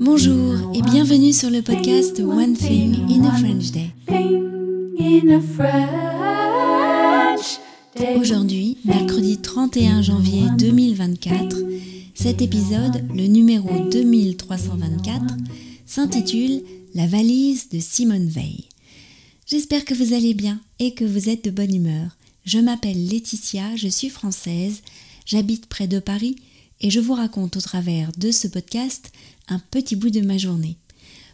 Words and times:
Bonjour 0.00 0.72
et 0.74 0.82
bienvenue 0.82 1.32
sur 1.32 1.48
le 1.48 1.62
podcast 1.62 2.20
One 2.20 2.52
Thing 2.52 2.94
in 3.10 3.24
a 3.24 3.38
French 3.38 3.70
Day. 3.70 3.90
Aujourd'hui, 8.20 8.76
mercredi 8.84 9.38
31 9.38 10.02
janvier 10.02 10.42
2024, 10.58 11.56
cet 12.14 12.42
épisode, 12.42 13.02
le 13.14 13.26
numéro 13.28 13.88
2324, 13.88 15.24
s'intitule 15.86 16.62
La 16.94 17.06
valise 17.06 17.70
de 17.70 17.78
Simone 17.80 18.28
Veil. 18.28 18.68
J'espère 19.46 19.86
que 19.86 19.94
vous 19.94 20.12
allez 20.12 20.34
bien 20.34 20.60
et 20.78 20.92
que 20.92 21.06
vous 21.06 21.30
êtes 21.30 21.44
de 21.46 21.50
bonne 21.50 21.74
humeur. 21.74 22.18
Je 22.44 22.58
m'appelle 22.58 23.08
Laetitia, 23.08 23.74
je 23.76 23.88
suis 23.88 24.10
française, 24.10 24.82
j'habite 25.24 25.64
près 25.66 25.88
de 25.88 25.98
Paris 25.98 26.36
et 26.80 26.90
je 26.90 27.00
vous 27.00 27.14
raconte 27.14 27.56
au 27.56 27.60
travers 27.60 28.12
de 28.16 28.30
ce 28.30 28.48
podcast 28.48 29.12
un 29.48 29.58
petit 29.58 29.96
bout 29.96 30.10
de 30.10 30.20
ma 30.20 30.38
journée. 30.38 30.76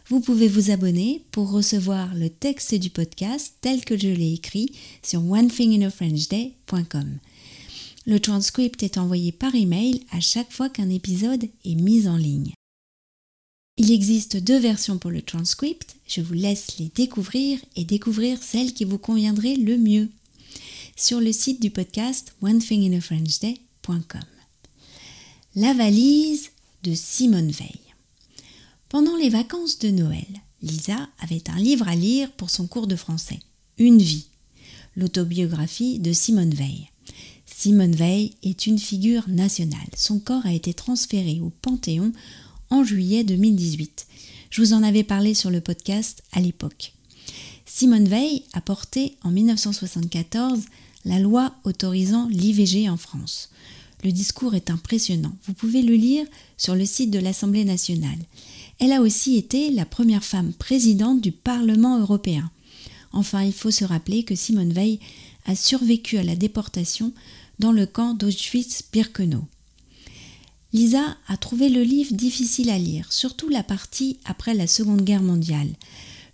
Vous 0.07 0.19
pouvez 0.19 0.47
vous 0.47 0.69
abonner 0.69 1.23
pour 1.31 1.49
recevoir 1.49 2.13
le 2.13 2.29
texte 2.29 2.75
du 2.75 2.91
podcast 2.91 3.55
tel 3.61 3.83
que 3.83 3.97
je 3.97 4.07
l'ai 4.07 4.33
écrit 4.33 4.71
sur 5.01 5.23
onethinginafrenchday.com. 5.23 7.17
Le 8.05 8.19
transcript 8.19 8.83
est 8.83 8.99
envoyé 8.99 9.31
par 9.31 9.55
email 9.55 10.01
à 10.11 10.19
chaque 10.19 10.51
fois 10.51 10.69
qu'un 10.69 10.89
épisode 10.89 11.45
est 11.65 11.75
mis 11.75 12.07
en 12.07 12.17
ligne. 12.17 12.53
Il 13.77 13.91
existe 13.91 14.37
deux 14.37 14.59
versions 14.59 14.99
pour 14.99 15.09
le 15.11 15.21
transcript, 15.23 15.95
je 16.07 16.21
vous 16.21 16.35
laisse 16.35 16.77
les 16.77 16.91
découvrir 16.95 17.59
et 17.75 17.83
découvrir 17.83 18.41
celle 18.41 18.73
qui 18.73 18.85
vous 18.85 18.99
conviendrait 18.99 19.55
le 19.55 19.77
mieux 19.77 20.09
sur 20.95 21.19
le 21.19 21.33
site 21.33 21.61
du 21.61 21.71
podcast 21.71 22.35
onethinginafrenchday.com. 22.41 24.21
La 25.57 25.73
valise 25.73 26.49
de 26.83 26.93
Simone 26.93 27.49
Veil. 27.49 27.79
Pendant 28.89 29.15
les 29.15 29.29
vacances 29.29 29.79
de 29.79 29.89
Noël, 29.89 30.27
Lisa 30.61 31.07
avait 31.21 31.49
un 31.49 31.55
livre 31.55 31.87
à 31.87 31.95
lire 31.95 32.29
pour 32.33 32.49
son 32.49 32.67
cours 32.67 32.87
de 32.87 32.97
français, 32.97 33.39
Une 33.77 34.01
vie, 34.01 34.27
l'autobiographie 34.97 35.99
de 35.99 36.11
Simone 36.11 36.53
Veil. 36.53 36.89
Simone 37.45 37.95
Veil 37.95 38.33
est 38.43 38.67
une 38.67 38.77
figure 38.77 39.29
nationale. 39.29 39.87
Son 39.95 40.19
corps 40.19 40.45
a 40.45 40.51
été 40.51 40.73
transféré 40.73 41.39
au 41.39 41.53
Panthéon 41.61 42.11
en 42.69 42.83
juillet 42.83 43.23
2018. 43.23 44.07
Je 44.49 44.61
vous 44.61 44.73
en 44.73 44.83
avais 44.83 45.05
parlé 45.05 45.33
sur 45.33 45.51
le 45.51 45.61
podcast 45.61 46.21
à 46.33 46.41
l'époque. 46.41 46.91
Simone 47.65 48.09
Veil 48.09 48.43
a 48.51 48.59
porté 48.59 49.15
en 49.23 49.31
1974 49.31 50.63
la 51.05 51.19
loi 51.19 51.55
autorisant 51.63 52.27
l'IVG 52.27 52.89
en 52.89 52.97
France. 52.97 53.51
Le 54.05 54.11
discours 54.11 54.53
est 54.53 54.69
impressionnant. 54.69 55.35
Vous 55.47 55.53
pouvez 55.53 55.81
le 55.81 55.95
lire 55.95 56.27
sur 56.57 56.75
le 56.75 56.85
site 56.85 57.09
de 57.09 57.17
l'Assemblée 57.17 57.65
nationale. 57.65 58.19
Elle 58.77 58.91
a 58.91 59.01
aussi 59.01 59.35
été 59.35 59.71
la 59.71 59.83
première 59.83 60.23
femme 60.23 60.53
présidente 60.53 61.21
du 61.21 61.31
Parlement 61.31 61.99
européen. 61.99 62.51
Enfin, 63.13 63.41
il 63.41 63.51
faut 63.51 63.71
se 63.71 63.83
rappeler 63.83 64.21
que 64.21 64.35
Simone 64.35 64.71
Veil 64.71 64.99
a 65.47 65.55
survécu 65.55 66.17
à 66.19 66.23
la 66.23 66.35
déportation 66.35 67.13
dans 67.57 67.71
le 67.71 67.87
camp 67.87 68.13
d'Auschwitz-Birkenau. 68.13 69.43
Lisa 70.71 71.17
a 71.27 71.37
trouvé 71.37 71.69
le 71.69 71.81
livre 71.81 72.13
difficile 72.13 72.69
à 72.69 72.77
lire, 72.77 73.11
surtout 73.11 73.49
la 73.49 73.63
partie 73.63 74.19
après 74.23 74.53
la 74.53 74.67
Seconde 74.67 75.01
Guerre 75.01 75.23
mondiale. 75.23 75.73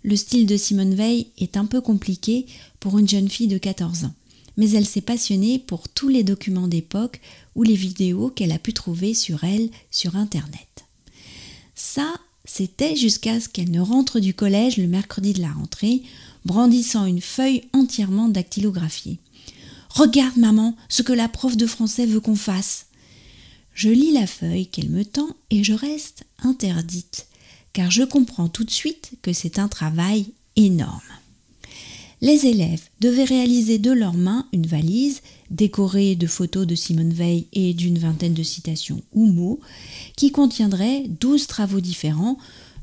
Le 0.02 0.16
style 0.16 0.44
de 0.44 0.58
Simone 0.58 0.94
Veil 0.94 1.28
est 1.38 1.56
un 1.56 1.64
peu 1.64 1.80
compliqué 1.80 2.44
pour 2.80 2.98
une 2.98 3.08
jeune 3.08 3.30
fille 3.30 3.48
de 3.48 3.56
14 3.56 4.04
ans 4.04 4.14
mais 4.56 4.70
elle 4.70 4.86
s'est 4.86 5.00
passionnée 5.00 5.58
pour 5.58 5.88
tous 5.88 6.08
les 6.08 6.24
documents 6.24 6.68
d'époque 6.68 7.20
ou 7.54 7.62
les 7.62 7.74
vidéos 7.74 8.30
qu'elle 8.30 8.52
a 8.52 8.58
pu 8.58 8.72
trouver 8.72 9.14
sur 9.14 9.44
elle 9.44 9.70
sur 9.90 10.16
Internet. 10.16 10.84
Ça, 11.74 12.14
c'était 12.44 12.96
jusqu'à 12.96 13.40
ce 13.40 13.48
qu'elle 13.48 13.70
ne 13.70 13.80
rentre 13.80 14.20
du 14.20 14.34
collège 14.34 14.76
le 14.76 14.86
mercredi 14.86 15.32
de 15.32 15.40
la 15.40 15.52
rentrée, 15.52 16.02
brandissant 16.44 17.06
une 17.06 17.20
feuille 17.20 17.62
entièrement 17.72 18.28
dactylographiée. 18.28 19.18
Regarde, 19.90 20.36
maman, 20.36 20.76
ce 20.88 21.02
que 21.02 21.12
la 21.12 21.28
prof 21.28 21.56
de 21.56 21.66
français 21.66 22.06
veut 22.06 22.20
qu'on 22.20 22.36
fasse. 22.36 22.86
Je 23.74 23.88
lis 23.88 24.12
la 24.12 24.26
feuille 24.26 24.66
qu'elle 24.66 24.90
me 24.90 25.04
tend 25.04 25.28
et 25.50 25.64
je 25.64 25.72
reste 25.72 26.24
interdite, 26.42 27.26
car 27.72 27.90
je 27.90 28.02
comprends 28.02 28.48
tout 28.48 28.64
de 28.64 28.70
suite 28.70 29.12
que 29.22 29.32
c'est 29.32 29.58
un 29.58 29.68
travail 29.68 30.26
énorme 30.56 31.00
les 32.22 32.46
élèves 32.46 32.88
devaient 33.00 33.24
réaliser 33.24 33.78
de 33.78 33.90
leurs 33.90 34.14
mains 34.14 34.46
une 34.52 34.66
valise 34.66 35.20
décorée 35.50 36.14
de 36.14 36.28
photos 36.28 36.66
de 36.68 36.76
Simone 36.76 37.12
Veil 37.12 37.46
et 37.52 37.74
d'une 37.74 37.98
vingtaine 37.98 38.32
de 38.32 38.44
citations 38.44 39.02
ou 39.12 39.26
mots 39.26 39.60
qui 40.16 40.30
contiendrait 40.30 41.04
douze 41.08 41.48
travaux 41.48 41.80
différents 41.80 42.38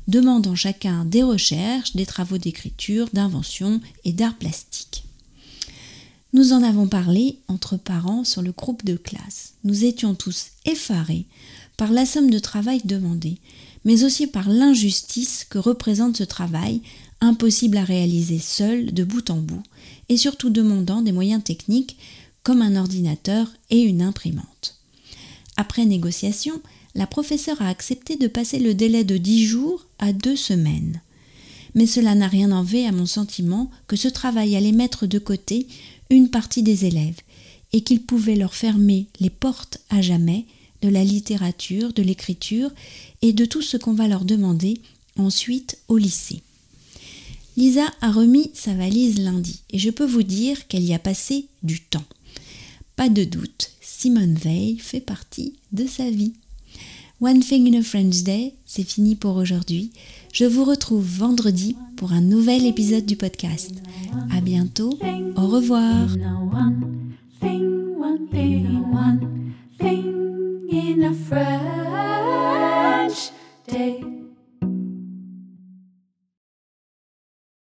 demandant 0.08 0.54
chacun 0.54 1.06
des 1.06 1.22
recherches, 1.22 1.96
des 1.96 2.04
travaux 2.04 2.36
d'écriture, 2.36 3.08
d'invention 3.14 3.80
et 4.04 4.12
d'art 4.12 4.36
plastique. 4.36 5.04
Nous 6.34 6.52
en 6.52 6.62
avons 6.62 6.86
parlé 6.86 7.38
entre 7.48 7.76
parents 7.78 8.24
sur 8.24 8.42
le 8.42 8.52
groupe 8.52 8.84
de 8.84 8.96
classe. 8.96 9.54
Nous 9.64 9.84
étions 9.84 10.14
tous 10.14 10.48
effarés 10.66 11.24
par 11.78 11.92
la 11.92 12.04
somme 12.04 12.30
de 12.30 12.38
travail 12.38 12.82
demandée, 12.84 13.38
mais 13.86 14.04
aussi 14.04 14.26
par 14.26 14.50
l'injustice 14.50 15.46
que 15.48 15.58
représente 15.58 16.18
ce 16.18 16.24
travail 16.24 16.82
impossible 17.20 17.76
à 17.76 17.84
réaliser 17.84 18.38
seul 18.38 18.92
de 18.92 19.04
bout 19.04 19.30
en 19.30 19.36
bout, 19.36 19.62
et 20.08 20.16
surtout 20.16 20.50
demandant 20.50 21.02
des 21.02 21.12
moyens 21.12 21.42
techniques 21.42 21.96
comme 22.42 22.62
un 22.62 22.76
ordinateur 22.76 23.48
et 23.70 23.80
une 23.80 24.02
imprimante. 24.02 24.78
Après 25.56 25.84
négociation, 25.84 26.60
la 26.94 27.06
professeure 27.06 27.60
a 27.62 27.68
accepté 27.68 28.16
de 28.16 28.26
passer 28.26 28.58
le 28.58 28.74
délai 28.74 29.04
de 29.04 29.16
dix 29.16 29.44
jours 29.44 29.86
à 29.98 30.12
deux 30.12 30.36
semaines. 30.36 31.00
Mais 31.74 31.86
cela 31.86 32.14
n'a 32.14 32.26
rien 32.26 32.50
enlevé 32.50 32.86
à 32.86 32.92
mon 32.92 33.06
sentiment 33.06 33.70
que 33.86 33.96
ce 33.96 34.08
travail 34.08 34.56
allait 34.56 34.72
mettre 34.72 35.06
de 35.06 35.18
côté 35.18 35.68
une 36.08 36.30
partie 36.30 36.62
des 36.62 36.86
élèves 36.86 37.20
et 37.72 37.82
qu'il 37.82 38.02
pouvait 38.02 38.34
leur 38.34 38.54
fermer 38.54 39.06
les 39.20 39.30
portes 39.30 39.78
à 39.90 40.02
jamais 40.02 40.46
de 40.82 40.88
la 40.88 41.04
littérature, 41.04 41.92
de 41.92 42.02
l'écriture 42.02 42.70
et 43.22 43.32
de 43.32 43.44
tout 43.44 43.62
ce 43.62 43.76
qu'on 43.76 43.92
va 43.92 44.08
leur 44.08 44.24
demander 44.24 44.80
ensuite 45.16 45.78
au 45.88 45.96
lycée. 45.96 46.42
Lisa 47.60 47.92
a 48.00 48.10
remis 48.10 48.50
sa 48.54 48.72
valise 48.72 49.18
lundi 49.20 49.60
et 49.68 49.78
je 49.78 49.90
peux 49.90 50.06
vous 50.06 50.22
dire 50.22 50.66
qu'elle 50.66 50.82
y 50.82 50.94
a 50.94 50.98
passé 50.98 51.44
du 51.62 51.78
temps. 51.78 52.06
Pas 52.96 53.10
de 53.10 53.22
doute, 53.22 53.72
Simone 53.82 54.32
Veil 54.32 54.78
fait 54.78 55.02
partie 55.02 55.56
de 55.70 55.86
sa 55.86 56.08
vie. 56.08 56.32
One 57.20 57.40
Thing 57.40 57.68
in 57.68 57.78
a 57.78 57.82
French 57.82 58.22
Day, 58.22 58.54
c'est 58.64 58.88
fini 58.88 59.14
pour 59.14 59.36
aujourd'hui. 59.36 59.92
Je 60.32 60.46
vous 60.46 60.64
retrouve 60.64 61.04
vendredi 61.04 61.76
pour 61.96 62.12
un 62.12 62.22
nouvel 62.22 62.64
épisode 62.64 63.04
du 63.04 63.16
podcast. 63.16 63.72
À 64.34 64.40
bientôt, 64.40 64.98
au 65.36 65.46
revoir. 65.46 66.08